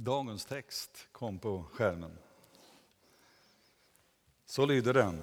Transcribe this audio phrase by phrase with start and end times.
[0.00, 2.18] Dagens text kom på skärmen.
[4.46, 5.22] Så lyder den.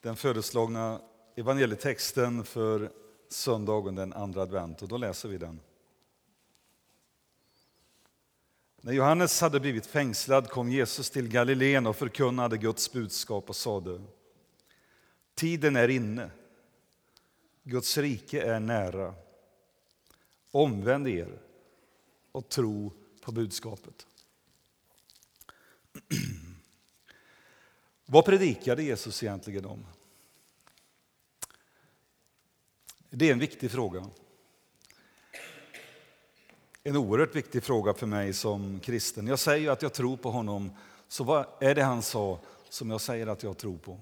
[0.00, 1.00] Den föreslagna
[1.36, 2.92] evangelietexten för
[3.28, 4.82] söndagen den andra advent.
[4.82, 5.60] Och då läser vi den.
[8.80, 14.02] När Johannes hade blivit fängslad kom Jesus till Galileen och förkunnade Guds budskap och sade
[15.34, 16.30] Tiden är inne.
[17.62, 19.14] Guds rike är nära.
[20.50, 21.49] Omvänd er
[22.32, 24.06] och tro på budskapet.
[28.06, 29.86] Vad predikade Jesus egentligen om?
[33.10, 34.06] Det är en viktig fråga.
[36.82, 39.26] En oerhört viktig fråga för mig som kristen.
[39.26, 40.70] Jag säger att jag tror på honom,
[41.08, 44.00] så vad är det han sa som jag säger att jag tror på?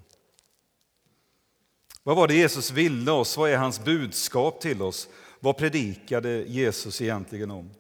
[2.03, 3.37] Vad var det Jesus ville oss?
[3.37, 5.09] Vad är hans budskap till oss?
[5.41, 7.71] Vad predikade Jesus egentligen om?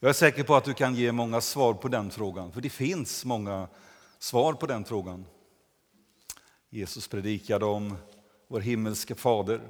[0.00, 2.70] Jag är säker på att du kan ge många svar på den frågan, för det
[2.70, 3.68] finns många
[4.18, 5.26] svar på den frågan.
[6.70, 7.96] Jesus predikade om
[8.48, 9.60] vår himmelske fader.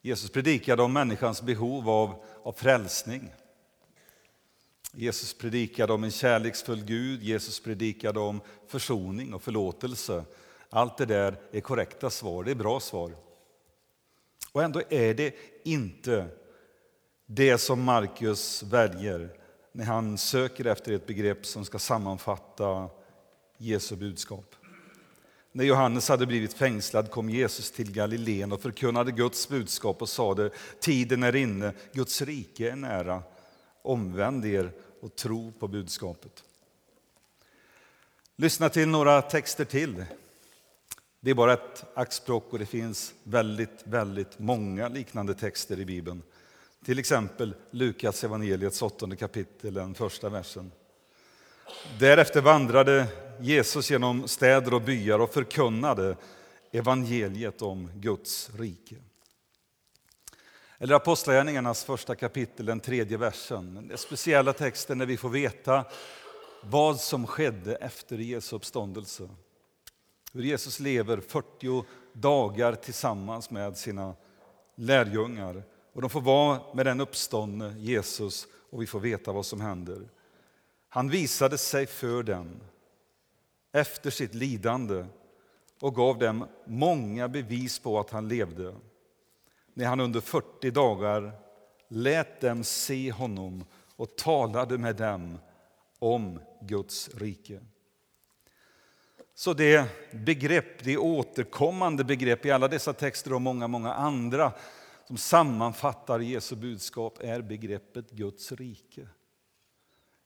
[0.00, 3.32] Jesus predikade om människans behov av, av frälsning.
[4.92, 10.24] Jesus predikade om en kärleksfull Gud, Jesus predikade om försoning och förlåtelse.
[10.68, 13.16] Allt det där är korrekta svar, det är bra svar.
[14.52, 16.28] Och ändå är det inte
[17.32, 19.30] det som Markus väljer
[19.72, 22.88] när han söker efter ett begrepp som ska sammanfatta
[23.58, 24.54] Jesu budskap.
[25.52, 30.50] När Johannes hade blivit fängslad kom Jesus till Galileen och förkunnade Guds budskap och sade
[30.80, 33.22] tiden är inne, Guds rike är nära.
[33.82, 36.44] Omvänd er och tro på budskapet.
[38.36, 40.04] Lyssna till några texter till.
[41.20, 46.22] Det är bara ett axplock och det finns väldigt, väldigt många liknande texter i Bibeln.
[46.84, 50.72] Till exempel Lukas evangeliets åttonde kapitel, den första versen.
[51.98, 53.06] Därefter vandrade
[53.40, 56.16] Jesus genom städer och byar och förkunnade
[56.72, 58.96] evangeliet om Guds rike.
[60.78, 63.88] Eller Apostlagärningarnas första kapitel, den tredje versen.
[63.88, 65.84] Den speciella texten där vi får veta
[66.62, 69.28] vad som skedde efter Jesu uppståndelse.
[70.32, 74.14] Hur Jesus lever 40 dagar tillsammans med sina
[74.74, 75.62] lärjungar
[75.92, 80.08] och de får vara med den uppståndne Jesus och vi får veta vad som händer.
[80.88, 82.60] Han visade sig för dem
[83.72, 85.04] efter sitt lidande
[85.80, 88.74] och gav dem många bevis på att han levde.
[89.74, 91.32] När han under 40 dagar
[91.88, 93.64] lät dem se honom
[93.96, 95.38] och talade med dem
[95.98, 97.60] om Guds rike.
[99.34, 104.52] Så det begrepp, det återkommande begrepp i alla dessa texter och många, många andra
[105.10, 109.08] som sammanfattar Jesu budskap är begreppet Guds rike.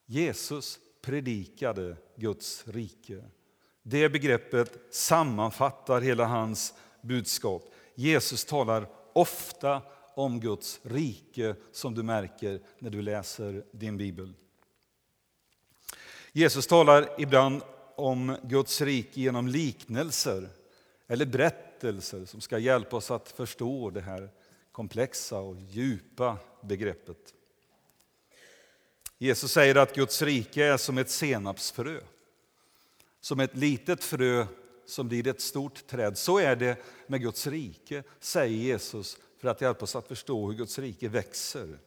[0.06, 3.24] Jesus predikade Guds rike.
[3.82, 7.74] Det begreppet sammanfattar hela hans budskap.
[7.94, 9.82] Jesus talar ofta
[10.14, 14.32] om Guds rike som du märker när du läser din bibel.
[16.32, 17.62] Jesus talar ibland
[17.96, 20.48] om Guds rike genom liknelser
[21.06, 24.30] eller berättelser som ska hjälpa oss att förstå det här
[24.74, 27.34] komplexa och djupa begreppet.
[29.18, 32.00] Jesus säger att Guds rike är som ett senapsfrö.
[33.20, 34.46] Som ett litet frö
[34.86, 36.18] som blir ett stort träd.
[36.18, 36.76] Så är det
[37.06, 41.78] med Guds rike, säger Jesus för att hjälpa oss att förstå hur Guds rike växer.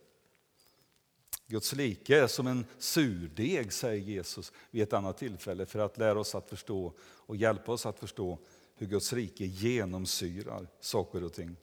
[1.47, 6.19] Guds rike är som en surdeg, säger Jesus vid ett annat tillfälle för att lära
[6.19, 8.39] oss att förstå och hjälpa oss att förstå
[8.75, 11.55] hur Guds rike genomsyrar saker och ting.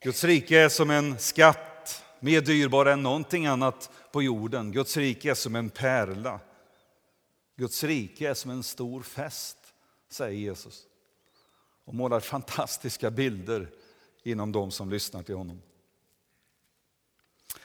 [0.00, 4.72] Guds rike är som en skatt, mer dyrbar än någonting annat på jorden.
[4.72, 6.40] Guds rike är som en pärla.
[7.56, 9.58] Guds rike är som en stor fest,
[10.10, 10.86] säger Jesus
[11.84, 13.70] och målar fantastiska bilder
[14.22, 15.62] inom de som lyssnar till honom.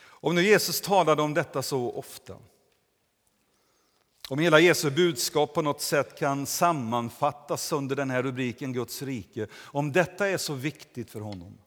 [0.04, 2.38] Om nu Jesus talade om detta så ofta,
[4.30, 9.48] om hela Jesu budskap på något sätt kan sammanfattas under den här rubriken Guds rike,
[9.54, 11.58] om detta är så viktigt för honom,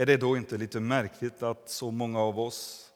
[0.00, 2.90] är det då inte lite märkligt att så många av oss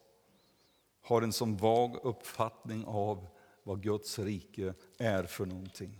[1.02, 3.26] har en så vag uppfattning av
[3.62, 5.98] vad Guds rike är för någonting?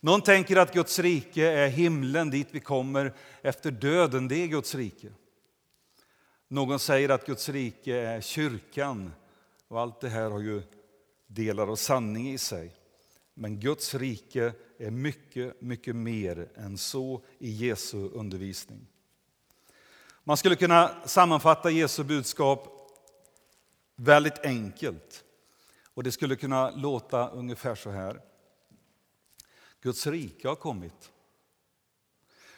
[0.00, 4.74] Någon tänker att Guds rike är himlen dit vi kommer efter döden, det är Guds
[4.74, 5.12] rike.
[6.48, 9.12] Någon säger att Guds rike är kyrkan
[9.68, 10.62] och allt det här har ju
[11.26, 12.72] delar av sanning i sig.
[13.34, 18.86] Men Guds rike är mycket, mycket mer än så i Jesu undervisning.
[20.28, 22.68] Man skulle kunna sammanfatta Jesu budskap
[23.96, 25.24] väldigt enkelt.
[25.94, 28.20] Och det skulle kunna låta ungefär så här.
[29.80, 31.12] Guds rike har kommit.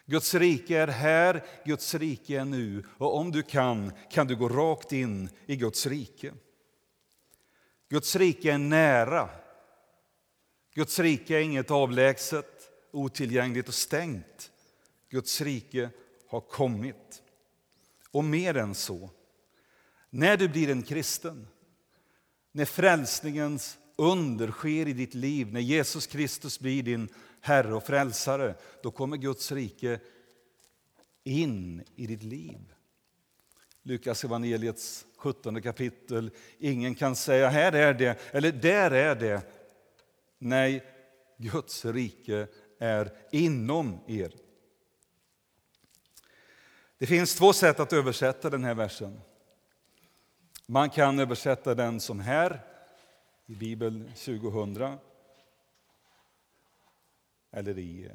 [0.07, 2.85] Guds rike är här, Guds rike är nu.
[2.99, 6.33] Och om du kan, kan du gå rakt in i Guds rike.
[7.89, 9.29] Guds rike är nära.
[10.75, 14.51] Guds rike är inget avlägset, otillgängligt och stängt.
[15.09, 15.91] Guds rike
[16.29, 17.23] har kommit.
[18.11, 19.11] Och mer än så.
[20.11, 21.47] När du blir en kristen,
[22.53, 27.09] när frälsningens under sker i ditt liv, när Jesus Kristus blir din
[27.41, 30.01] Herre och Frälsare, då kommer Guds rike
[31.25, 32.75] in i ditt liv.
[33.83, 36.31] Lukas evangeliets 17 kapitel.
[36.59, 39.43] Ingen kan säga här är det, eller där är det.
[40.39, 40.85] Nej,
[41.37, 42.47] Guds rike
[42.79, 44.33] är inom er.
[47.01, 49.21] Det finns två sätt att översätta den här versen.
[50.67, 52.61] Man kan översätta den som här,
[53.47, 54.99] i Bibel 2000
[57.53, 58.13] eller i eh,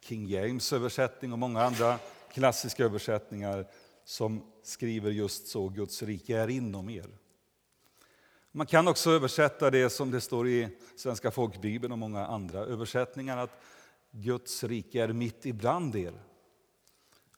[0.00, 1.98] King James översättning och många andra
[2.32, 3.66] klassiska översättningar
[4.04, 7.18] som skriver just så, Guds rike är inom er.
[8.52, 13.36] Man kan också översätta det som det står i Svenska folkbibeln och många andra översättningar,
[13.36, 13.62] att
[14.10, 16.27] Guds rike är mitt ibland er.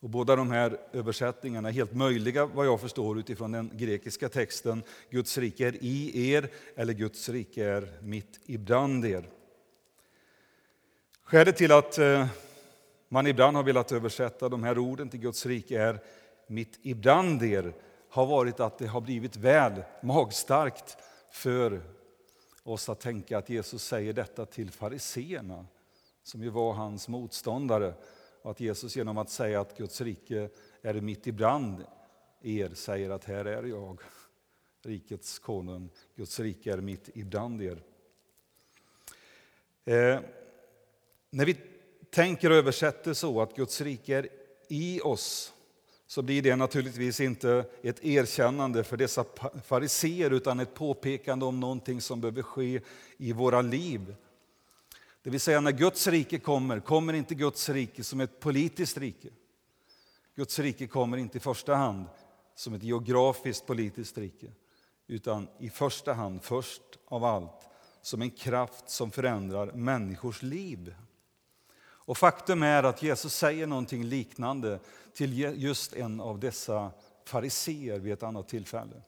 [0.01, 4.83] Och båda de här översättningarna är helt möjliga vad jag förstår utifrån den grekiska texten.
[5.11, 9.29] Guds rike är i er eller Guds rike är mitt ibland er.
[11.25, 12.27] Skälet till att eh,
[13.09, 15.99] man ibland har velat översätta de här orden till Guds rike är
[16.47, 17.75] mitt ibland er
[18.09, 20.97] har varit att det har blivit väl magstarkt
[21.31, 21.81] för
[22.63, 25.67] oss att tänka att Jesus säger detta till fariseerna
[26.23, 27.95] som ju var hans motståndare.
[28.43, 30.49] Och att Jesus genom att säga att Guds rike
[30.83, 31.85] är mitt ibland
[32.43, 34.01] er säger att här är jag,
[34.83, 35.91] rikets konung.
[36.17, 37.83] Guds rike är mitt ibland er.
[39.85, 40.21] Eh,
[41.31, 41.57] när vi
[42.11, 44.29] tänker och översätter så att Guds rike är
[44.69, 45.53] i oss
[46.07, 49.25] så blir det naturligtvis inte ett erkännande för dessa
[49.65, 52.81] fariseer utan ett påpekande om någonting som behöver ske
[53.17, 54.15] i våra liv.
[55.23, 59.29] Det vill säga när Guds rike kommer, kommer inte Guds rike som ett politiskt rike.
[60.37, 62.07] Guds rike kommer inte i första hand
[62.55, 64.53] som ett geografiskt politiskt rike
[65.07, 67.69] utan i första hand, först av allt,
[68.03, 70.95] som en kraft som förändrar människors liv.
[71.83, 74.79] Och faktum är att Jesus säger någonting liknande
[75.15, 76.91] till just en av dessa
[77.25, 79.03] fariseer vid ett annat tillfälle.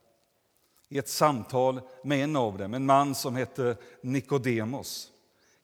[0.88, 5.12] I ett samtal med en av dem, en man som hette Nikodemos.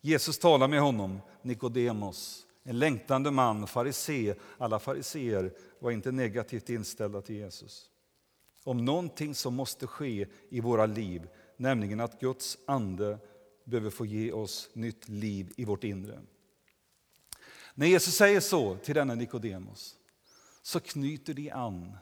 [0.01, 4.35] Jesus talar med honom, Nikodemos, en längtande man, farisé.
[4.59, 7.91] Alla fariseer var inte negativt inställda till Jesus.
[8.65, 13.19] Om någonting som måste ske i våra liv, nämligen att Guds ande
[13.65, 16.21] behöver få ge oss nytt liv i vårt inre.
[17.75, 19.97] När Jesus säger så till denna Nikodemos
[20.63, 21.97] så knyter det an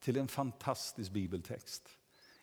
[0.00, 1.88] till en fantastisk bibeltext.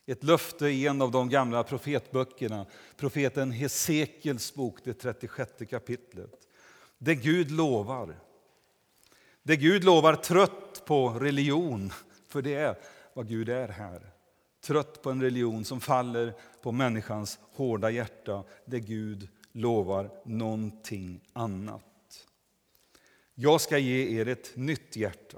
[0.09, 2.65] Ett löfte i en av de gamla profetböckerna,
[2.98, 6.48] profeten Hesekiels bok, det 36 kapitlet.
[6.98, 8.19] Det Gud lovar.
[9.44, 11.92] Det Gud lovar trött på religion,
[12.27, 12.77] för det är
[13.13, 14.12] vad Gud är här.
[14.61, 22.28] Trött på en religion som faller på människans hårda hjärta, det Gud lovar någonting annat.
[23.35, 25.37] Jag ska ge er ett nytt hjärta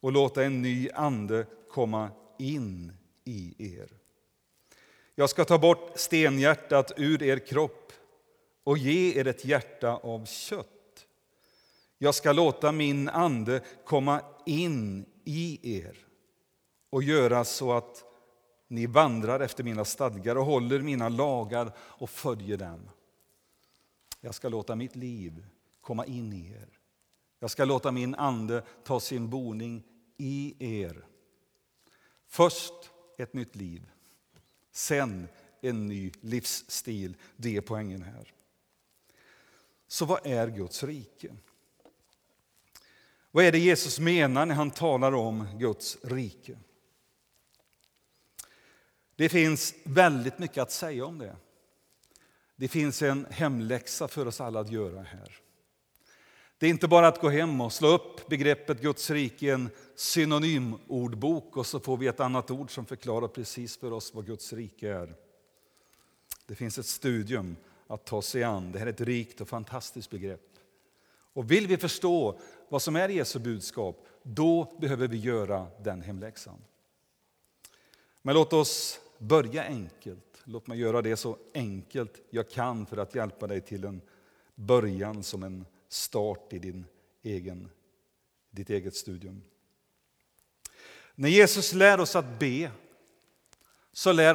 [0.00, 2.92] och låta en ny ande komma in
[3.30, 3.88] i er.
[5.14, 7.92] Jag ska ta bort stenhjärtat ur er kropp
[8.64, 11.06] och ge er ett hjärta av kött.
[11.98, 15.98] Jag ska låta min ande komma in i er
[16.90, 18.04] och göra så att
[18.68, 22.90] ni vandrar efter mina stadgar och håller mina lagar och följer dem.
[24.20, 25.46] Jag ska låta mitt liv
[25.80, 26.68] komma in i er.
[27.38, 29.82] Jag ska låta min ande ta sin boning
[30.18, 31.04] i er.
[32.28, 32.89] Först
[33.20, 33.90] ett nytt liv,
[34.72, 35.28] sen
[35.60, 37.16] en ny livsstil.
[37.36, 38.32] Det är poängen här.
[39.86, 41.36] Så vad är Guds rike?
[43.30, 46.58] Vad är det Jesus menar när han talar om Guds rike?
[49.16, 51.36] Det finns väldigt mycket att säga om det.
[52.56, 55.40] Det finns en hemläxa för oss alla att göra här.
[56.60, 59.70] Det är inte bara att gå hem och slå upp begreppet Guds rike i en
[59.94, 64.52] synonymordbok och så får vi ett annat ord som förklarar precis för oss vad Guds
[64.52, 65.14] rike är.
[66.46, 68.72] Det finns ett studium att ta sig an.
[68.72, 70.50] Det här är ett rikt och fantastiskt begrepp.
[71.32, 76.58] Och vill vi förstå vad som är Jesu budskap då behöver vi göra den hemläxan.
[78.22, 80.42] Men låt oss börja enkelt.
[80.44, 84.00] Låt mig göra det så enkelt jag kan för att hjälpa dig till en
[84.54, 86.84] början som en start i din
[87.22, 87.70] egen,
[88.50, 89.42] ditt eget studium.
[91.14, 92.70] När Jesus lär oss att be
[93.92, 94.34] så lär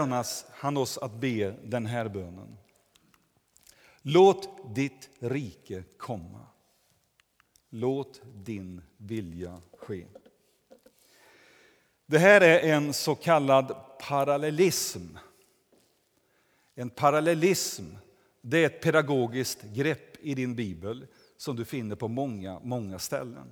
[0.51, 2.57] han oss att be den här bönen.
[4.01, 6.47] Låt ditt rike komma.
[7.69, 10.05] Låt din vilja ske.
[12.05, 15.17] Det här är en så kallad parallellism.
[16.75, 17.85] En parallellism
[18.47, 23.51] det är ett pedagogiskt grepp i din bibel som du finner på många, många ställen.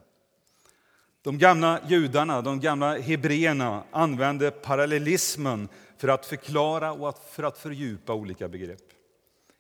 [1.21, 8.13] De gamla judarna, de gamla hebreerna använde parallellismen för att förklara och för att fördjupa
[8.13, 8.93] olika begrepp.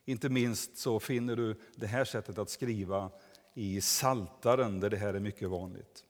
[0.05, 3.09] Inte minst så finner du det här sättet att skriva
[3.53, 6.03] i Saltaren där det här är mycket vanligt.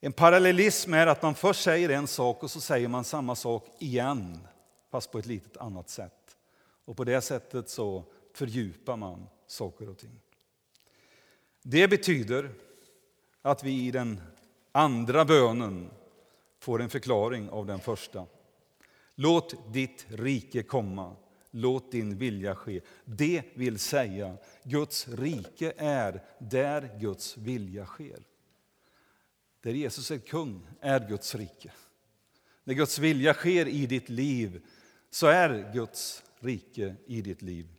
[0.00, 3.68] En parallellism är att man först säger en sak och så säger man samma sak
[3.78, 4.38] igen,
[4.90, 6.36] fast på ett litet annat sätt.
[6.84, 8.04] Och på det sättet så
[8.34, 10.20] fördjupar man saker och ting.
[11.70, 12.50] Det betyder
[13.42, 14.20] att vi i den
[14.72, 15.90] andra bönen
[16.58, 18.26] får en förklaring av den första.
[19.14, 21.16] Låt ditt rike komma,
[21.50, 22.80] låt din vilja ske.
[23.04, 28.22] Det vill säga, Guds rike är där Guds vilja sker.
[29.60, 31.72] Där Jesus är kung är Guds rike.
[32.64, 34.62] När Guds vilja sker i ditt liv
[35.10, 37.77] så är Guds rike i ditt liv.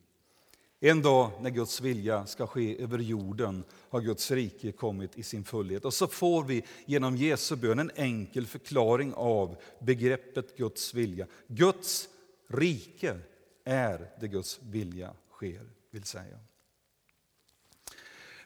[0.81, 5.43] En dag när Guds vilja ska ske över jorden har Guds rike kommit i sin
[5.43, 5.85] fullhet.
[5.85, 11.27] Och så får vi genom Jesu bön en enkel förklaring av begreppet Guds vilja.
[11.47, 12.09] Guds
[12.47, 13.19] rike
[13.63, 16.39] är det Guds vilja sker, vill säga.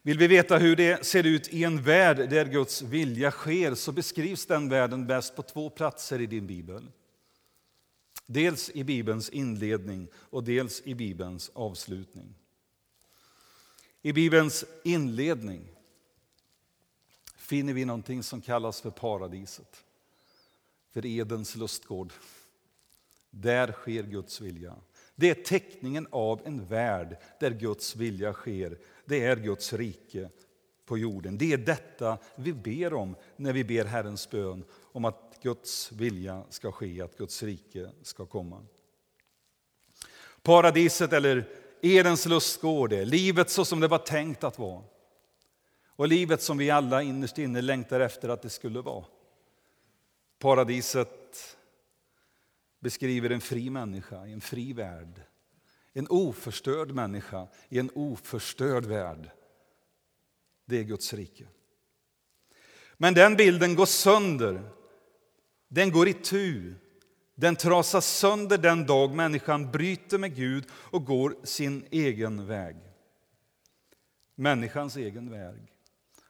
[0.01, 3.91] Vill vi veta hur det ser ut i en värld där Guds vilja sker så
[3.91, 6.91] beskrivs den världen bäst på två platser i din bibel.
[8.25, 12.35] Dels i Bibelns inledning och dels i Bibelns avslutning.
[14.01, 15.71] I Bibelns inledning
[17.37, 19.83] finner vi någonting som kallas för paradiset,
[20.91, 22.13] för Edens lustgård.
[23.29, 24.75] Där sker Guds vilja.
[25.15, 28.79] Det är teckningen av en värld där Guds vilja sker.
[29.05, 30.29] Det är Guds rike
[30.85, 31.37] på jorden.
[31.37, 36.43] Det är detta vi ber om när vi ber Herrens bön om att Guds vilja
[36.49, 38.65] ska ske, att Guds rike ska komma.
[40.41, 41.49] Paradiset eller
[41.81, 44.83] Edens lustgård är livet så som det var tänkt att vara.
[45.87, 49.05] Och livet som vi alla innerst inne längtar efter att det skulle vara.
[50.39, 51.57] Paradiset
[52.79, 55.21] beskriver en fri människa i en fri värld.
[55.93, 59.29] En oförstörd människa i en oförstörd värld.
[60.65, 61.47] Det är Guds rike.
[62.97, 64.69] Men den bilden går sönder.
[65.73, 66.73] Den går i tu.
[67.35, 72.75] Den trasas sönder den dag människan bryter med Gud och går sin egen väg.
[74.35, 75.55] Människans egen väg.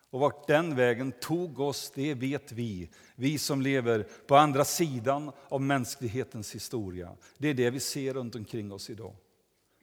[0.10, 2.90] Och vart den vägen tog oss, det vet vi.
[3.16, 7.16] Vi som lever på andra sidan av mänsklighetens historia.
[7.38, 9.16] Det är det vi ser runt omkring oss idag.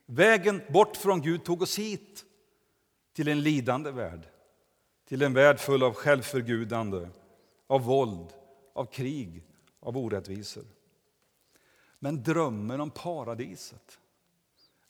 [0.07, 2.25] Vägen bort från Gud tog oss hit,
[3.13, 4.27] till en lidande värld.
[5.09, 7.09] Till en värld full av självförgudande,
[7.67, 8.29] av våld,
[8.75, 9.45] av krig,
[9.81, 10.65] av orättvisor.
[11.99, 13.99] Men drömmen om paradiset,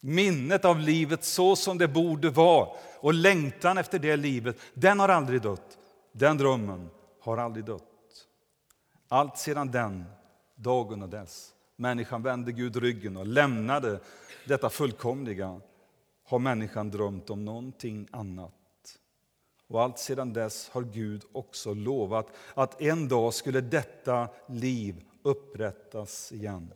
[0.00, 2.68] minnet av livet så som det borde vara
[3.00, 5.78] och längtan efter det livet, den har aldrig dött.
[6.12, 7.82] Den drömmen har aldrig dött.
[9.08, 10.04] Allt sedan den
[10.56, 14.00] dagen och dess människan vände Gud ryggen och lämnade
[14.46, 15.60] detta fullkomliga
[16.24, 18.59] har människan drömt om någonting annat.
[19.70, 26.32] Och allt sedan dess har Gud också lovat att en dag skulle detta liv upprättas
[26.32, 26.72] igen.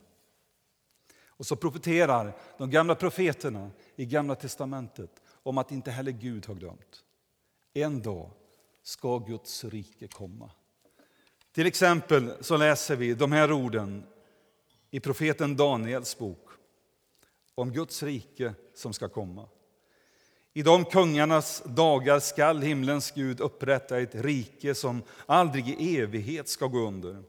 [1.27, 6.55] Och så profeterar de gamla profeterna i Gamla testamentet om att inte heller Gud har
[6.55, 7.03] glömt.
[7.73, 8.31] En dag
[8.83, 10.51] ska Guds rike komma.
[11.51, 14.03] Till exempel så läser vi de här orden
[14.91, 16.49] i profeten Daniels bok
[17.55, 19.47] om Guds rike som ska komma.
[20.57, 26.67] I de kungarnas dagar skall himlens Gud upprätta ett rike som aldrig i evighet ska
[26.67, 27.23] gå under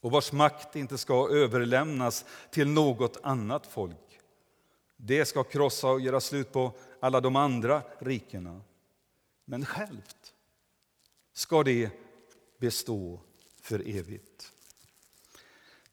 [0.00, 4.20] och vars makt inte ska överlämnas till något annat folk.
[4.96, 8.60] Det ska krossa och göra slut på alla de andra rikena.
[9.44, 10.34] Men självt
[11.32, 11.90] ska det
[12.58, 13.20] bestå
[13.62, 14.52] för evigt.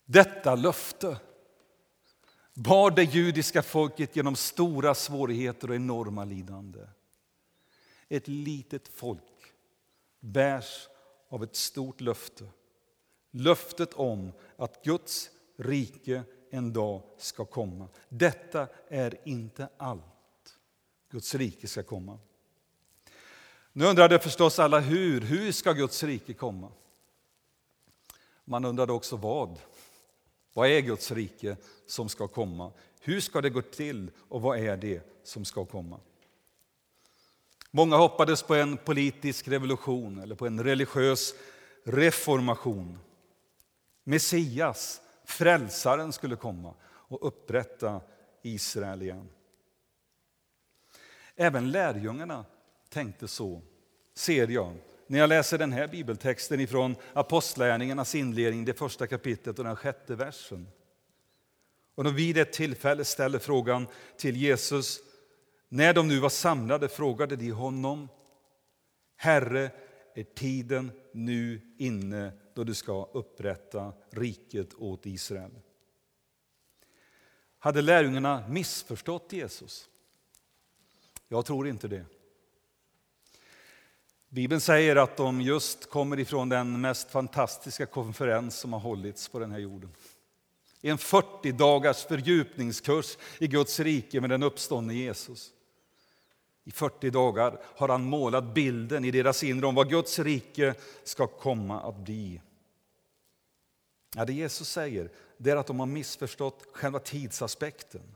[0.05, 1.17] Detta löfte
[2.53, 6.79] bar det judiska folket genom stora svårigheter och enorma lidande.
[8.09, 9.53] Ett litet folk
[10.19, 10.87] bärs
[11.29, 12.45] av ett stort löfte.
[13.31, 17.87] Löftet om att Guds rike en dag ska komma.
[18.09, 20.03] Detta är inte allt.
[21.11, 22.19] Guds rike ska komma.
[23.73, 25.21] Nu undrade förstås alla hur.
[25.21, 26.71] Hur ska Guds rike komma?
[28.45, 29.59] Man undrade också vad.
[30.53, 32.71] Vad är Guds rike som ska komma?
[32.99, 35.99] Hur ska det gå till och vad är det som ska komma?
[37.71, 41.33] Många hoppades på en politisk revolution eller på en religiös
[41.83, 42.99] reformation.
[44.03, 48.01] Messias, frälsaren, skulle komma och upprätta
[48.41, 49.29] Israel igen.
[51.35, 52.45] Även lärjungarna
[52.89, 53.61] tänkte så,
[54.13, 54.77] ser jag
[55.13, 60.15] när jag läser den här bibeltexten ifrån Apostlärningarnas inledning, det första kapitlet och den sjätte
[60.15, 60.67] versen.
[61.95, 64.99] Och de vid ett tillfälle ställer frågan till Jesus.
[65.69, 68.09] När de nu var samlade frågade de honom
[69.15, 69.71] Herre,
[70.15, 75.59] är tiden nu inne då du ska upprätta riket åt Israel?
[77.59, 79.89] Hade lärjungarna missförstått Jesus?
[81.27, 82.05] Jag tror inte det.
[84.33, 89.39] Bibeln säger att de just kommer ifrån den mest fantastiska konferens som har hållits på
[89.39, 89.89] den här jorden.
[90.81, 95.51] En 40 dagars fördjupningskurs i Guds rike med den uppståndne Jesus.
[96.63, 101.27] I 40 dagar har han målat bilden i deras inre om vad Guds rike ska
[101.27, 102.41] komma att bli.
[104.15, 108.15] Ja, det Jesus säger det är att de har missförstått själva tidsaspekten.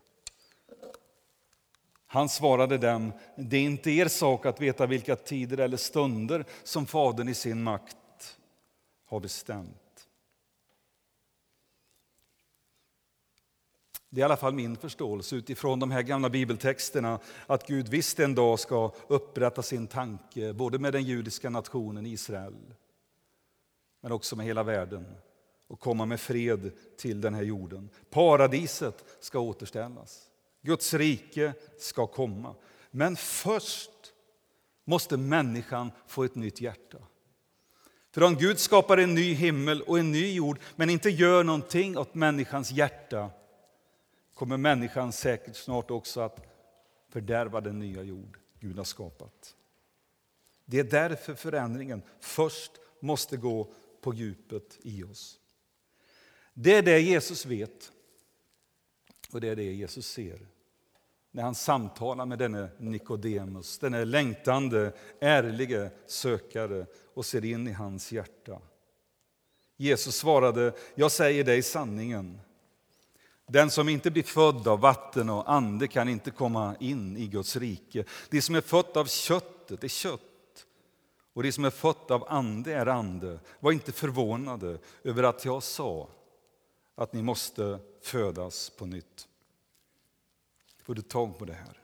[2.07, 6.85] Han svarade dem, det är inte er sak att veta vilka tider eller stunder som
[6.85, 8.37] Fadern i sin makt
[9.05, 10.07] har bestämt.
[14.09, 18.19] Det är i alla fall min förståelse utifrån de här gamla bibeltexterna att Gud visst
[18.19, 22.73] en dag ska upprätta sin tanke både med den judiska nationen Israel
[24.01, 25.15] men också med hela världen
[25.67, 27.89] och komma med fred till den här jorden.
[28.09, 30.26] Paradiset ska återställas.
[30.67, 32.55] Guds rike ska komma.
[32.91, 34.13] Men först
[34.85, 36.97] måste människan få ett nytt hjärta.
[38.11, 41.97] För om Gud skapar en ny himmel och en ny jord men inte gör någonting
[41.97, 43.29] åt människans hjärta
[44.33, 46.45] kommer människan säkert snart också att
[47.09, 49.55] fördärva den nya jord Gud har skapat.
[50.65, 55.39] Det är därför förändringen först måste gå på djupet i oss.
[56.53, 57.91] Det är det Jesus vet
[59.31, 60.47] och det är det Jesus ser
[61.31, 68.11] när han samtalar med denne Nikodemus, denne längtande, ärlige sökare och ser in i hans
[68.11, 68.59] hjärta.
[69.77, 72.39] Jesus svarade, jag säger dig sanningen.
[73.47, 77.55] Den som inte blir född av vatten och ande kan inte komma in i Guds
[77.55, 78.05] rike.
[78.29, 80.21] Det som är fött av köttet är kött
[81.33, 83.39] och det som är fött av ande är ande.
[83.59, 86.09] Var inte förvånade över att jag sa
[86.95, 89.26] att ni måste födas på nytt.
[90.87, 91.81] Får du tag på det här?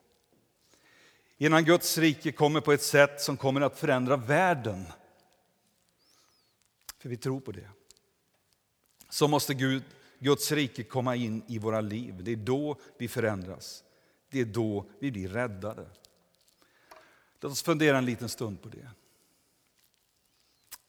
[1.37, 4.85] Innan Guds rike kommer på ett sätt som kommer att förändra världen,
[6.97, 7.69] för vi tror på det,
[9.09, 9.83] så måste Gud,
[10.19, 12.23] Guds rike komma in i våra liv.
[12.23, 13.83] Det är då vi förändras.
[14.29, 15.85] Det är då vi blir räddade.
[17.39, 18.89] Låt oss fundera en liten stund på det.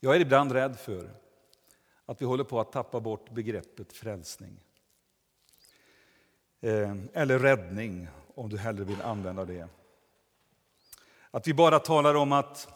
[0.00, 1.14] Jag är ibland rädd för
[2.04, 4.60] att vi håller på att tappa bort begreppet frälsning.
[6.64, 9.68] Eh, eller räddning, om du hellre vill använda det.
[11.30, 12.68] Att vi bara talar om att,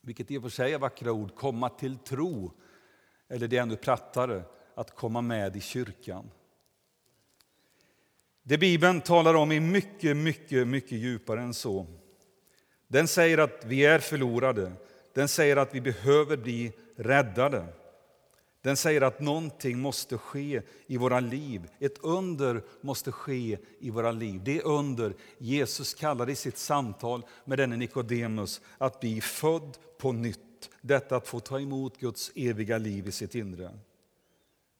[0.00, 2.52] vilket i och för sig är vackra ord, komma till tro.
[3.28, 4.42] Eller det är ännu plattare,
[4.74, 6.30] att komma med i kyrkan.
[8.42, 11.86] Det Bibeln talar om är mycket, mycket, mycket djupare än så.
[12.88, 14.72] Den säger att vi är förlorade.
[15.14, 17.66] Den säger att vi behöver bli räddade.
[18.62, 21.70] Den säger att någonting måste ske i våra liv.
[21.78, 24.40] Ett under måste ske i våra liv.
[24.44, 30.70] Det under Jesus kallar i sitt samtal med denne Nikodemus att bli född på nytt.
[30.80, 33.78] Detta att få ta emot Guds eviga liv i sitt inre.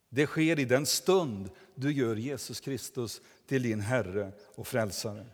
[0.09, 5.25] Det sker i den stund du gör Jesus Kristus till din Herre och Frälsare.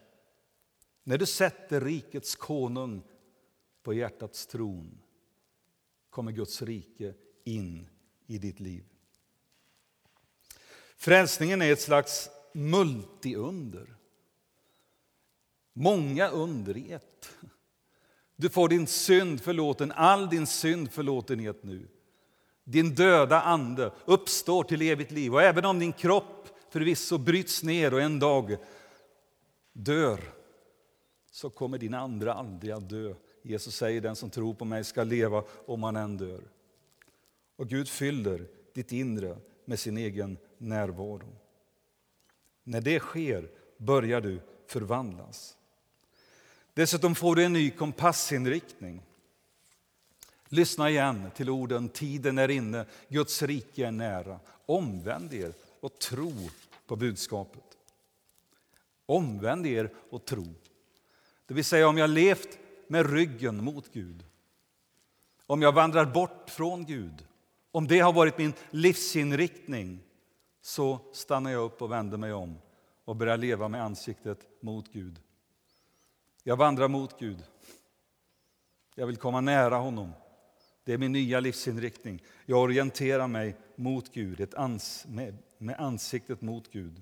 [1.03, 3.03] När du sätter rikets konung
[3.83, 5.01] på hjärtats tron
[6.09, 7.87] kommer Guds rike in
[8.37, 8.83] ditt liv.
[10.97, 13.95] Frälsningen är ett slags multiunder.
[15.73, 17.29] Många under i ett.
[18.35, 21.87] Du får din synd förlåten, all din synd förlåten i ett nu.
[22.63, 27.93] Din döda ande uppstår till evigt liv och även om din kropp förvisso bryts ner
[27.93, 28.57] och en dag
[29.73, 30.19] dör
[31.31, 35.03] så kommer din ande aldrig att dö Jesus säger den som tror på mig ska
[35.03, 36.41] leva om han än dör.
[37.59, 41.35] Och Gud fyller ditt inre med sin egen närvaro.
[42.63, 45.57] När det sker börjar du förvandlas.
[46.73, 49.01] Dessutom får du en ny kompassinriktning.
[50.47, 54.39] Lyssna igen till orden tiden är inne, Guds rike är nära.
[54.65, 56.33] Omvänd er och tro
[56.85, 57.77] på budskapet.
[59.05, 60.47] Omvänd er och tro.
[61.45, 64.23] Det vill säga om jag levt med ryggen mot Gud,
[65.45, 67.25] om jag vandrar bort från Gud,
[67.71, 69.99] om det har varit min livsinriktning
[70.61, 72.57] så stannar jag upp och vänder mig om
[73.05, 75.19] och börjar leva med ansiktet mot Gud.
[76.43, 77.43] Jag vandrar mot Gud.
[78.95, 80.11] Jag vill komma nära honom.
[80.83, 82.23] Det är min nya livsinriktning.
[82.45, 87.01] Jag orienterar mig mot Gud, ett ans med, med ansiktet mot Gud.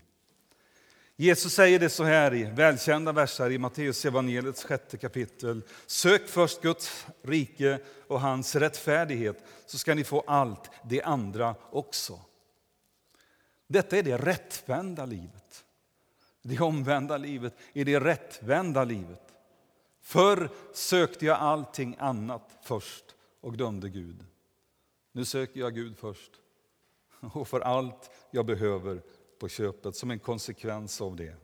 [1.20, 5.62] Jesus säger det så här i välkända verser i Matteus evangeliets sjätte kapitel.
[5.86, 12.20] Sök först Guds rike och hans rättfärdighet så ska ni få allt det andra också.
[13.68, 15.66] Detta är det rättvända livet.
[16.42, 19.34] Det omvända livet är det rättvända livet.
[20.02, 23.06] Förr sökte jag allting annat först
[23.42, 24.26] och dömde Gud.
[25.12, 26.32] Nu söker jag Gud först
[27.34, 29.02] och får allt jag behöver
[29.40, 31.36] på köpet som en konsekvens av det.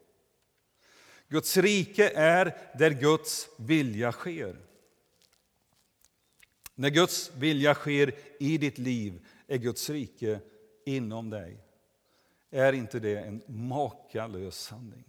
[1.28, 4.58] Guds rike är där Guds vilja sker.
[6.76, 10.40] När Guds vilja sker i ditt liv är Guds rike
[10.86, 11.58] inom dig.
[12.50, 15.04] Är inte det en makalös sanning?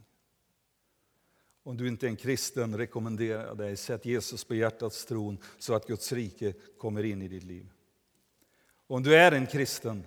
[1.62, 5.74] Om du inte är en kristen rekommenderar jag dig, sätt Jesus på hjärtats tron så
[5.74, 7.66] att Guds rike kommer in i ditt liv.
[8.86, 10.04] Om du är en kristen,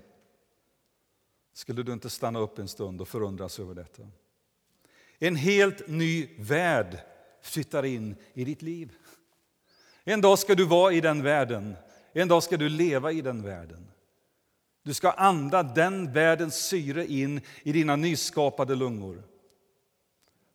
[1.57, 4.03] skulle du inte stanna upp en stund och förundras över detta?
[5.19, 6.99] En helt ny värld
[7.41, 8.95] flyttar in i ditt liv.
[10.03, 11.75] En dag ska du vara i den världen,
[12.13, 13.87] en dag ska du leva i den världen.
[14.83, 19.23] Du ska anda den världens syre in i dina nyskapade lungor.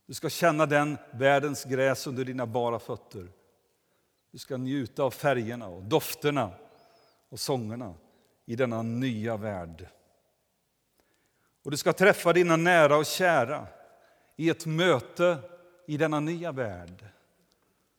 [0.06, 3.28] Du ska känna den världens gräs under dina bara fötter.
[4.30, 6.50] Du ska njuta av färgerna och dofterna
[7.28, 7.94] och sångerna
[8.46, 9.88] i denna nya värld.
[11.62, 13.66] Och du ska träffa dina nära och kära
[14.36, 15.38] i ett möte
[15.86, 17.04] i denna nya värld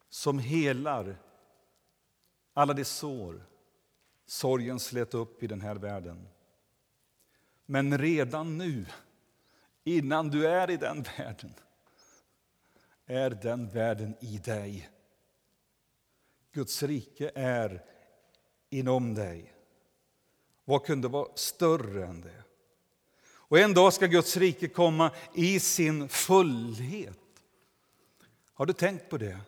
[0.08, 1.16] som helar
[2.54, 3.46] alla de sår
[4.26, 6.28] sorgen slet upp i den här världen.
[7.66, 8.86] Men redan nu,
[9.84, 11.54] innan du är i den världen,
[13.06, 14.90] är den världen i dig.
[16.52, 17.82] Guds rike är
[18.70, 19.54] inom dig.
[20.64, 22.43] Vad kunde vara större än det?
[23.54, 27.18] Och en dag ska Guds rike komma i sin fullhet.
[28.54, 29.40] Har du tänkt på det?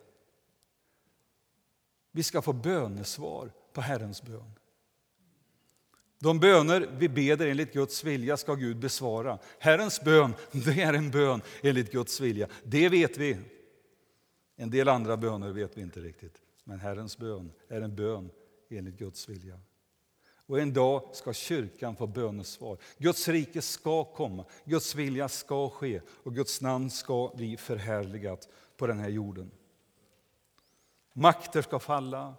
[2.13, 4.53] Vi ska få bönesvar på Herrens bön.
[6.19, 9.39] De böner vi beder enligt Guds vilja ska Gud besvara.
[9.59, 12.49] Herrens bön, det är en bön enligt Guds vilja.
[12.65, 13.39] Det vet vi.
[14.57, 16.43] En del andra böner vet vi inte riktigt.
[16.65, 18.31] Men Herrens bön är en bön
[18.71, 19.61] enligt Guds vilja.
[20.47, 22.79] Och en dag ska kyrkan få bönesvar.
[22.99, 28.87] Guds rike ska komma, Guds vilja ska ske och Guds namn ska bli förhärligat på
[28.87, 29.51] den här jorden.
[31.13, 32.35] Makter ska falla,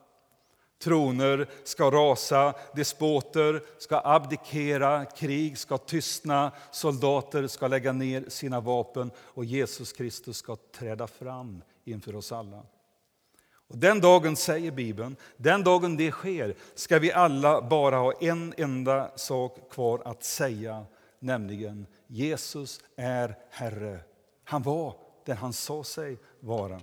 [0.80, 9.12] Troner ska rasa, despoter ska abdikera, krig ska tystna, soldater ska lägga ner sina vapen
[9.18, 12.64] och Jesus Kristus ska träda fram inför oss alla.
[13.68, 18.54] Och den dagen, säger Bibeln, den dagen det sker ska vi alla bara ha en
[18.58, 20.86] enda sak kvar att säga,
[21.20, 24.00] nämligen Jesus är Herre.
[24.44, 26.82] Han var den han sa sig vara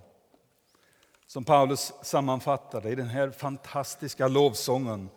[1.35, 5.09] som Paulus sammanfattade i den här fantastiska lovsången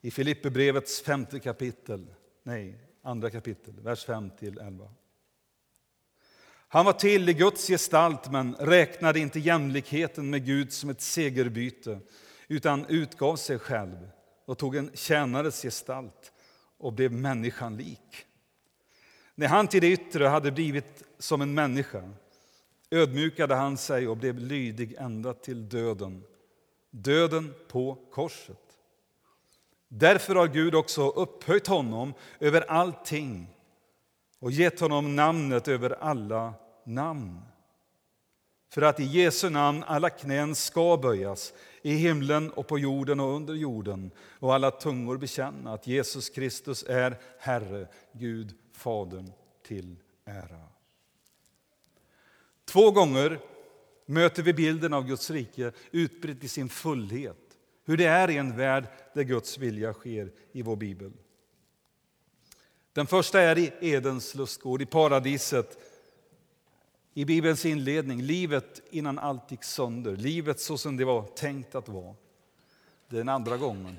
[0.00, 2.06] i Filipperbrevets femte kapitel,
[2.42, 4.88] nej, andra kapitel, vers 5 11.
[6.74, 12.00] Han var till i Guds gestalt men räknade inte jämlikheten med Gud som ett segerbyte
[12.48, 14.08] utan utgav sig själv
[14.44, 16.32] och tog en tjänares gestalt
[16.78, 18.26] och blev människan lik.
[19.34, 22.10] När han till det yttre hade blivit som en människa
[22.90, 26.24] ödmjukade han sig och blev lydig ända till döden,
[26.90, 28.78] döden på korset.
[29.88, 33.46] Därför har Gud också upphöjt honom över allting
[34.38, 36.54] och gett honom namnet över alla
[36.86, 37.40] namn.
[38.68, 43.36] För att i Jesu namn alla knän ska böjas, i himlen och på jorden och
[43.36, 50.60] under jorden och alla tungor bekänna att Jesus Kristus är Herre, Gud, Fadern till ära.
[52.64, 53.40] Två gånger
[54.06, 57.36] möter vi bilden av Guds rike utbrett i sin fullhet.
[57.84, 61.12] Hur det är i en värld där Guds vilja sker i vår bibel.
[62.92, 65.78] Den första är i Edens lustgård, i paradiset.
[67.16, 71.88] I Bibelns inledning, livet innan allt gick sönder, livet så som det var tänkt att
[71.88, 72.14] vara.
[73.08, 73.96] Den andra gången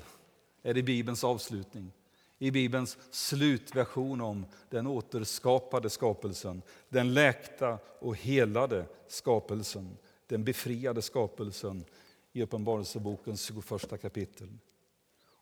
[0.62, 1.92] är i Bibelns avslutning,
[2.38, 11.84] i Bibelns slutversion om den återskapade skapelsen, den läkta och helade skapelsen, den befriade skapelsen
[12.32, 14.48] i Uppenbarelsebokens 21 kapitel.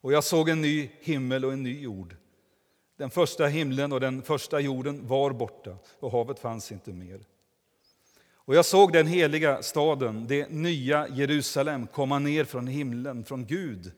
[0.00, 2.16] Och jag såg en ny himmel och en ny jord.
[2.96, 7.20] Den första himlen och den första jorden var borta och havet fanns inte mer.
[8.44, 13.92] Och jag såg den heliga staden, det nya Jerusalem, komma ner från himlen, från Gud,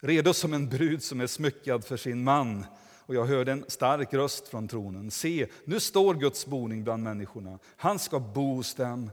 [0.00, 2.64] redo som en brud som är smyckad för sin man.
[3.06, 5.10] Och jag hörde en stark röst från tronen.
[5.10, 7.58] Se, nu står Guds boning bland människorna.
[7.76, 9.10] Han ska bo hos dem.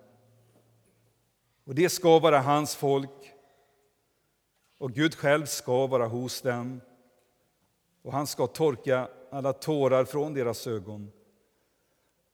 [1.65, 3.33] Och det ska vara hans folk.
[4.77, 6.81] Och Gud själv ska vara hos dem.
[8.01, 11.11] Och han ska torka alla tårar från deras ögon.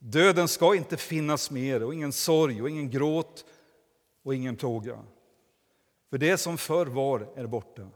[0.04, 3.46] Döden ska inte finnas mer, och ingen sorg, och ingen gråt
[4.24, 5.00] och ingen plåga.
[6.10, 7.90] För det som förr var är borta.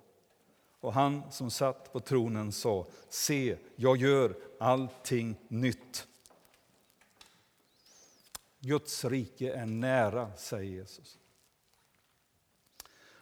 [0.79, 6.07] Och han som satt på tronen sa, se, jag gör allting nytt.
[8.59, 11.17] Guds rike är nära, säger Jesus.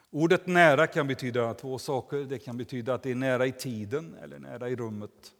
[0.09, 2.17] Ordet nära kan betyda två saker.
[2.17, 5.33] Det kan betyda att det är nära i tiden eller nära i rummet.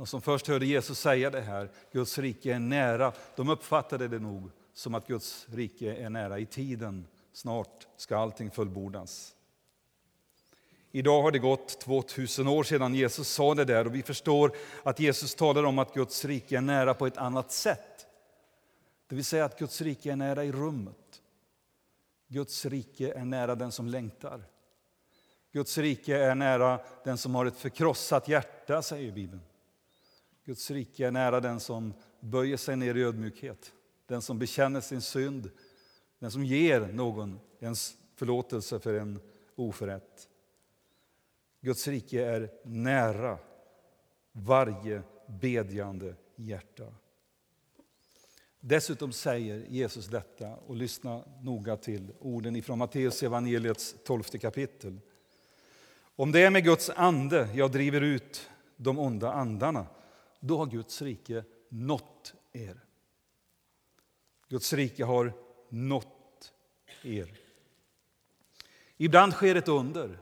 [0.00, 4.18] De som först hörde Jesus säga det här, Guds rike är nära, de uppfattade det
[4.18, 7.06] nog som att Guds rike är nära i tiden.
[7.32, 9.34] Snart ska allting fullbordas.
[10.90, 15.00] Idag har det gått 2000 år sedan Jesus sa det där och vi förstår att
[15.00, 18.06] Jesus talar om att Guds rike är nära på ett annat sätt.
[19.08, 21.22] Det vill säga att Guds rike är nära i rummet.
[22.28, 24.44] Guds rike är nära den som längtar.
[25.52, 29.40] Guds rike är nära den som har ett förkrossat hjärta, säger Bibeln.
[30.50, 33.72] Guds rike är nära den som böjer sig ner i ödmjukhet,
[34.06, 35.50] den som bekänner sin synd,
[36.18, 39.20] den som ger någon ens förlåtelse för en
[39.54, 40.28] oförrätt.
[41.60, 43.38] Guds rike är nära
[44.32, 46.94] varje bedjande hjärta.
[48.60, 55.00] Dessutom säger Jesus detta, och lyssna noga till orden ifrån Matteus evangeliets tolfte kapitel.
[56.16, 59.86] Om det är med Guds ande jag driver ut de onda andarna,
[60.40, 62.80] då har Guds rike nått er.
[64.48, 65.32] Guds rike har
[65.68, 66.52] nått
[67.02, 67.38] er.
[68.96, 70.18] Ibland sker ett under.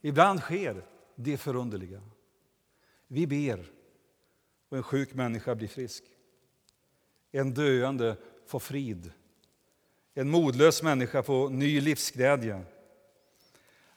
[0.00, 0.84] Ibland sker
[1.14, 2.02] det förunderliga.
[3.06, 3.72] Vi ber
[4.68, 6.04] och en sjuk människa blir frisk.
[7.32, 9.12] En döende får frid.
[10.14, 12.64] En modlös människa får ny livsglädje.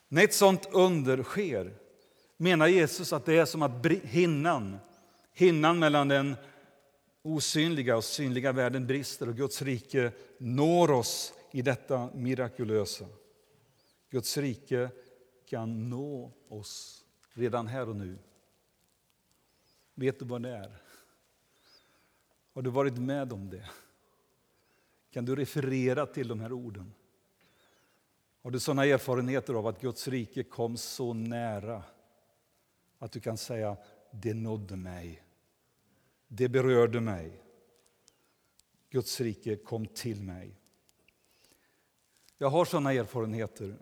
[0.08, 1.74] När ett sånt under sker
[2.42, 4.78] menar Jesus att det är som att hinnan,
[5.34, 6.36] hinnan mellan den
[7.22, 13.06] osynliga och synliga världen brister och Guds rike når oss i detta mirakulösa.
[14.10, 14.90] Guds rike
[15.46, 18.18] kan nå oss redan här och nu.
[19.96, 20.72] Vet du vad det är?
[22.54, 23.70] Har du varit med om det?
[25.12, 26.94] Kan du referera till de här orden?
[28.44, 31.84] Har du sådana erfarenheter av att Guds rike kom så nära
[33.00, 33.78] att du kan säga
[34.12, 35.24] det nådde mig,
[36.28, 37.44] det berörde mig.
[38.90, 40.56] Guds rike kom till mig.
[42.38, 43.76] Jag har såna erfarenheter.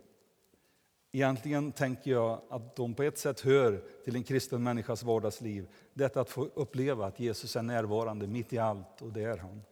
[1.12, 5.68] Egentligen tänker jag att de på ett sätt hör till en kristen människas vardagsliv.
[5.94, 9.62] Detta att få uppleva att Jesus är närvarande mitt i allt, och det är han.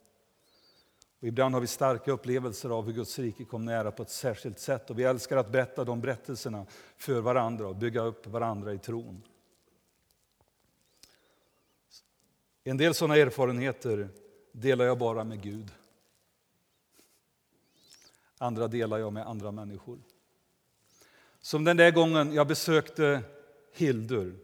[1.21, 4.59] Och ibland har vi starka upplevelser av hur Guds rike kom nära på ett särskilt
[4.59, 4.91] sätt.
[4.91, 9.23] Och vi älskar att berätta de berättelserna för varandra och bygga upp varandra i tron.
[12.69, 14.09] En del sådana erfarenheter
[14.53, 15.71] delar jag bara med Gud.
[18.39, 19.99] Andra delar jag med andra människor.
[21.41, 23.23] Som den där gången jag besökte
[23.75, 24.37] Hildur.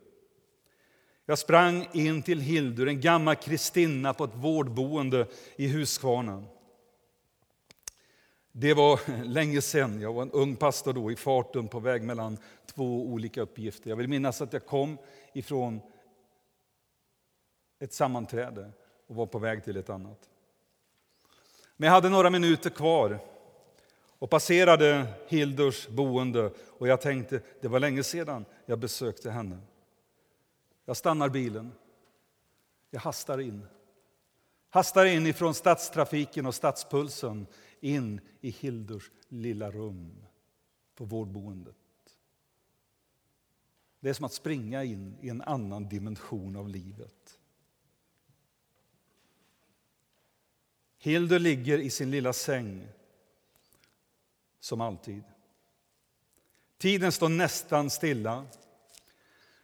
[1.26, 6.44] Jag sprang in till Hildur, en gammal kristinna på ett vårdboende i Huskvarna.
[8.52, 12.38] Det var länge sedan, jag var en ung pastor då i farten på väg mellan
[12.74, 13.90] två olika uppgifter.
[13.90, 14.98] Jag vill minnas att jag kom
[15.32, 15.80] ifrån
[17.82, 18.72] ett sammanträde
[19.06, 20.28] och var på väg till ett annat.
[21.76, 23.18] Men jag hade några minuter kvar
[24.18, 29.58] och passerade Hildurs boende och jag tänkte det var länge sedan jag besökte henne.
[30.84, 31.72] Jag stannar bilen.
[32.90, 33.66] Jag hastar in.
[34.70, 37.46] Hastar in ifrån stadstrafiken och stadspulsen
[37.80, 40.24] in i Hildurs lilla rum
[40.94, 41.76] på vårdboendet.
[44.00, 47.38] Det är som att springa in i en annan dimension av livet.
[51.04, 52.88] Hildur ligger i sin lilla säng,
[54.60, 55.22] som alltid.
[56.78, 58.46] Tiden står nästan stilla.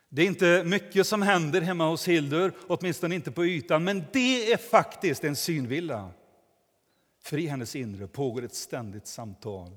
[0.08, 4.52] Det är inte mycket som händer hemma hos Hildur, åtminstone inte på ytan, men det
[4.52, 6.10] är faktiskt en synvilla.
[7.20, 9.76] För i hennes inre pågår ett ständigt samtal.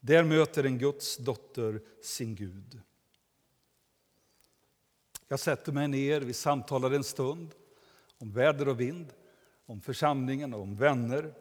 [0.00, 2.80] Där möter en Guds dotter sin Gud.
[5.28, 7.54] Jag sätter mig ner, vi samtalar en stund
[8.18, 9.12] om väder och vind,
[9.66, 11.34] om församlingen, om vänner,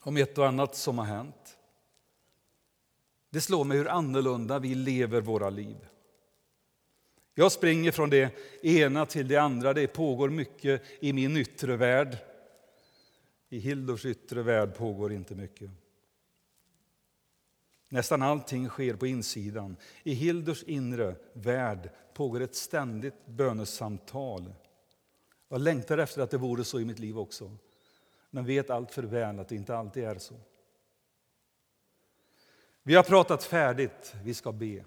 [0.00, 1.58] om ett och annat som har hänt.
[3.30, 5.88] Det slår mig hur annorlunda vi lever våra liv.
[7.34, 9.72] Jag springer från det ena till det andra.
[9.72, 12.16] Det pågår mycket i min yttre värld.
[13.48, 15.70] I Hildors yttre värld pågår inte mycket.
[17.88, 19.76] Nästan allting sker på insidan.
[20.02, 24.52] I Hildurs inre värld pågår ett ständigt bönesamtal.
[25.48, 27.56] Jag längtar efter att det vore så i mitt liv också,
[28.30, 30.34] men vet allt för väl att det inte alltid är så.
[32.82, 34.84] Vi har pratat färdigt, vi ska be.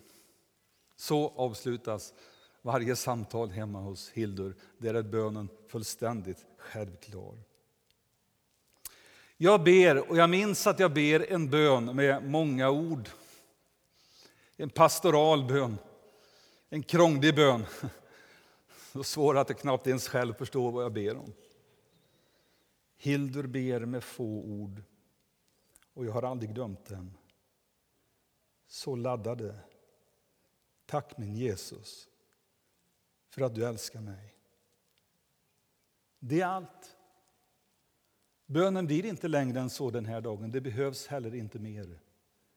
[0.96, 2.14] Så avslutas
[2.62, 4.56] varje samtal hemma hos Hildur.
[4.78, 7.38] Där är bönen fullständigt självklar.
[9.38, 13.10] Jag ber, och jag minns att jag ber en bön med många ord.
[14.58, 15.78] En pastoral bön,
[16.70, 17.66] en krånglig bön.
[18.92, 21.34] Så svåra att jag knappt ens själv förstår vad jag ber om.
[22.98, 24.84] Hildur ber med få ord,
[25.94, 27.18] och jag har aldrig dömt den.
[28.68, 29.60] Så laddade.
[30.86, 32.10] Tack min Jesus
[33.30, 34.36] för att du älskar mig.
[36.20, 36.98] Det är allt.
[38.46, 40.52] Bönen blir inte längre än så den här dagen.
[40.52, 42.00] Det behövs heller inte mer.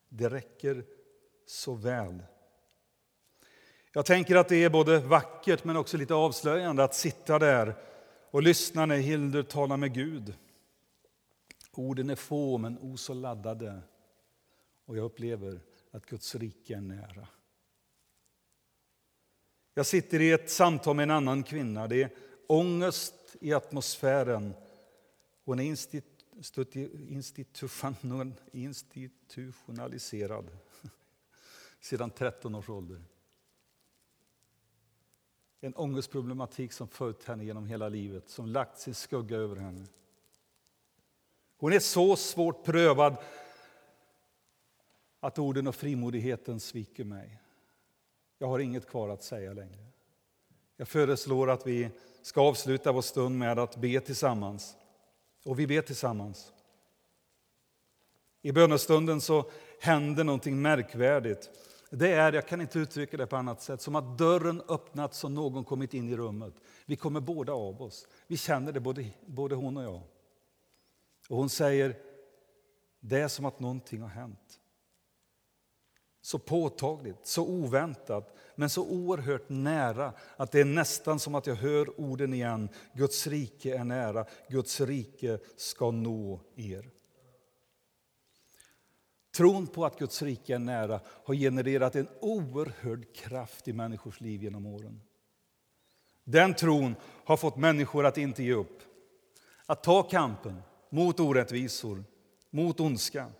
[0.08, 0.86] Det räcker
[1.46, 2.22] så väl.
[3.96, 7.74] Jag tänker att det är både vackert men också lite avslöjande att sitta där
[8.30, 10.35] och lyssna när Hildur talar med Gud.
[11.72, 13.80] Orden är få men o så laddade.
[14.85, 17.28] Och jag upplever att Guds rike är nära.
[19.74, 21.87] Jag sitter i ett samtal med en annan kvinna.
[21.87, 22.11] Det är
[22.46, 24.54] ångest i atmosfären.
[25.44, 25.76] Hon är
[28.52, 30.50] institutionaliserad
[31.80, 33.02] sedan 13 års ålder.
[35.64, 39.87] En ångestproblematik som följt henne genom hela livet, som lagt sin skugga över henne.
[41.57, 43.16] Hon är så svårt prövad
[45.20, 47.38] att orden och frimodigheten sviker mig.
[48.38, 49.87] Jag har inget kvar att säga längre.
[50.77, 51.90] Jag föreslår att vi
[52.22, 54.77] ska avsluta vår stund med att be tillsammans.
[55.44, 56.53] Och vi ber tillsammans.
[58.42, 59.50] I bönestunden så
[59.81, 61.50] händer någonting märkvärdigt.
[61.96, 65.30] Det är, jag kan inte uttrycka det på annat sätt, som att dörren öppnats och
[65.30, 66.54] någon kommit in i rummet.
[66.87, 68.07] Vi kommer båda av oss.
[68.26, 70.02] Vi känner det, både, både hon och jag.
[71.28, 71.96] Och hon säger,
[73.00, 74.61] det är som att någonting har hänt.
[76.22, 81.54] Så påtagligt, så oväntat, men så oerhört nära att det är nästan som att jag
[81.54, 82.68] hör orden igen.
[82.92, 86.93] Guds rike är nära, Guds rike ska nå er.
[89.36, 94.42] Tron på att Guds rike är nära har genererat en oerhörd kraft i människors liv
[94.42, 95.00] genom åren.
[96.24, 96.94] Den tron
[97.24, 98.82] har fått människor att inte ge upp,
[99.66, 102.04] att ta kampen mot orättvisor,
[102.50, 103.30] mot ondska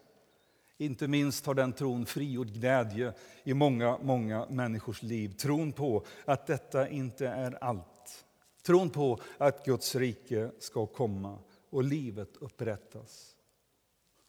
[0.77, 3.13] inte minst har den tron frigjort glädje
[3.45, 5.29] i många, många människors liv.
[5.37, 8.25] Tron på att detta inte är allt.
[8.63, 11.39] Tron på att Guds rike ska komma
[11.71, 13.34] och livet upprättas.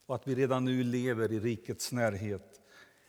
[0.06, 2.60] Och att vi redan nu lever i rikets närhet.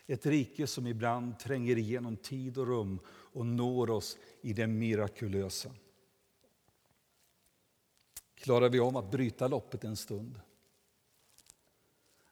[0.07, 5.71] Ett rike som ibland tränger igenom tid och rum och når oss i det mirakulösa.
[8.35, 10.39] Klarar vi om att bryta loppet en stund?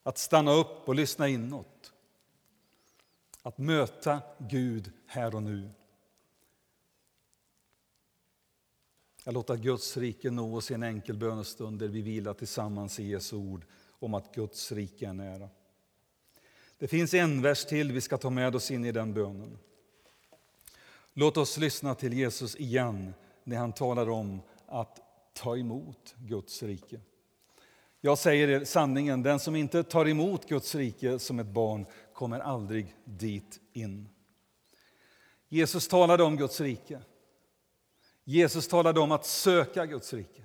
[0.04, 1.94] Att stanna upp och lyssna inåt.
[3.42, 5.70] Att möta Gud här och nu.
[9.26, 13.04] Att låta Guds rike nå oss i en enkel bönestund där vi vilar tillsammans i
[13.04, 13.66] Jesu ord
[14.00, 15.50] om att Guds rike är nära.
[16.78, 19.58] Det finns en vers till vi ska ta med oss in i den bönen.
[21.14, 25.00] Låt oss lyssna till Jesus igen när han talar om att
[25.34, 27.00] ta emot Guds rike.
[28.02, 32.40] Jag säger er sanningen, den som inte tar emot Guds rike som ett barn kommer
[32.40, 34.10] aldrig dit in.
[35.48, 37.02] Jesus talade om Guds rike.
[38.24, 40.42] Jesus talade om att söka Guds rike.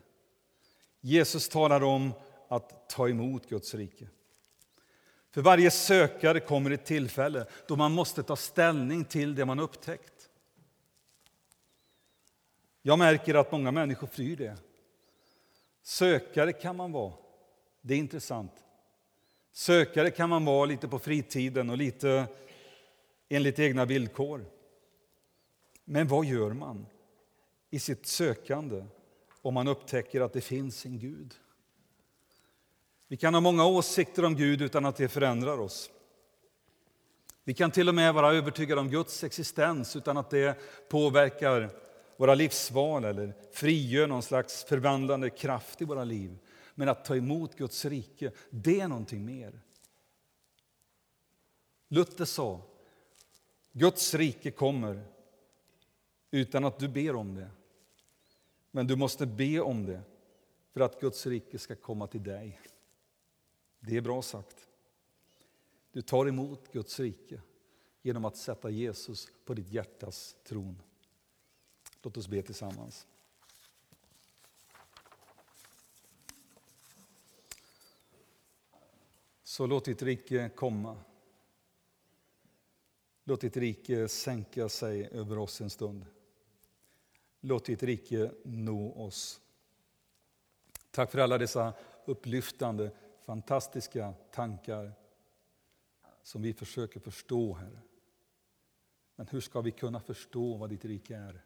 [1.00, 2.12] Jesus talade om
[2.50, 4.08] att ta emot Guds rike.
[5.30, 10.30] För varje sökare kommer ett tillfälle då man måste ta ställning till det man upptäckt.
[12.82, 14.56] Jag märker att många människor flyr det.
[15.82, 17.12] Sökare kan man vara.
[17.80, 18.52] Det är intressant.
[19.52, 22.26] Sökare kan man vara lite på fritiden och lite
[23.28, 24.44] enligt egna villkor.
[25.84, 26.86] Men vad gör man
[27.70, 28.84] i sitt sökande
[29.42, 31.34] om man upptäcker att det finns en Gud?
[33.10, 35.90] Vi kan ha många åsikter om Gud utan att det förändrar oss.
[37.44, 40.58] Vi kan till och med vara övertygade om Guds existens utan att det
[40.88, 41.70] påverkar
[42.16, 46.38] våra livsval eller frigör någon slags förvandlande kraft i våra liv.
[46.74, 49.60] Men att ta emot Guds rike, det är någonting mer.
[51.88, 52.60] Luther sa,
[53.72, 55.02] Guds rike kommer
[56.30, 57.50] utan att du ber om det.
[58.70, 60.00] Men du måste be om det
[60.72, 62.60] för att Guds rike ska komma till dig.
[63.80, 64.68] Det är bra sagt.
[65.92, 67.40] Du tar emot Guds rike
[68.02, 70.82] genom att sätta Jesus på ditt hjärtas tron.
[72.02, 73.06] Låt oss be tillsammans.
[79.42, 80.96] Så låt ditt rike komma.
[83.24, 86.06] Låt ditt rike sänka sig över oss en stund.
[87.40, 89.40] Låt ditt rike nå oss.
[90.90, 91.72] Tack för alla dessa
[92.04, 92.90] upplyftande,
[93.20, 94.92] fantastiska tankar
[96.22, 97.80] som vi försöker förstå, Herre.
[99.16, 101.44] Men hur ska vi kunna förstå vad ditt rike är?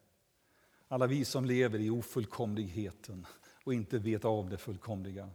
[0.89, 3.27] Alla vi som lever i ofullkomligheten
[3.65, 5.31] och inte vet av det fullkomliga.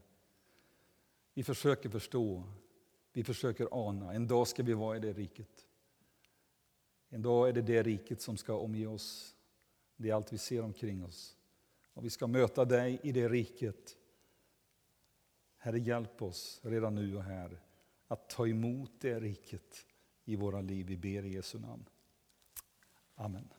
[1.33, 2.43] Vi försöker förstå,
[3.13, 4.13] vi försöker ana.
[4.13, 5.67] En dag ska vi vara i det riket.
[7.09, 9.35] En dag är det det riket som ska omge oss.
[9.95, 11.37] Det är allt vi ser omkring oss.
[11.93, 13.97] Och vi ska möta dig i det riket.
[15.61, 17.59] Herre, hjälp oss redan nu och här
[18.07, 19.85] att ta emot det riket
[20.25, 20.85] i våra liv.
[20.85, 21.85] Vi ber i Jesu namn.
[23.15, 23.53] Amen.